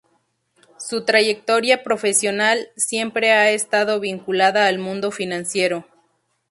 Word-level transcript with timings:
Su 0.79 1.05
trayectoria 1.05 1.83
profesional 1.83 2.69
siempre 2.75 3.33
ha 3.33 3.51
estado 3.51 3.99
vinculada 3.99 4.65
al 4.65 4.79
mundo 4.79 5.11
financiero. 5.11 5.85